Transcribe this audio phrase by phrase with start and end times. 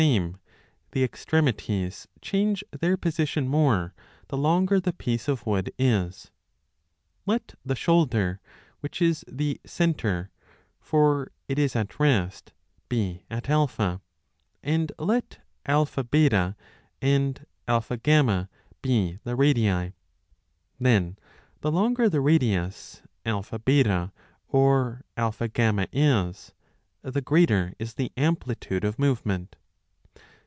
[0.01, 0.35] same,
[0.93, 3.93] the extremities change their position more
[4.29, 6.31] the longer the piece of wood is.
[7.27, 8.39] Let the shoulder,
[8.79, 10.31] which is the centre
[10.79, 12.51] 30 (for it is at rest),
[12.89, 13.99] be at A,
[14.63, 15.37] and let
[15.67, 16.29] AB
[17.03, 17.91] and AF
[18.81, 19.93] be the radii;
[20.79, 21.17] then
[21.59, 23.83] the longer the radius AB
[24.47, 26.53] or AF is,
[27.03, 29.57] the greater is the amplitude of movement.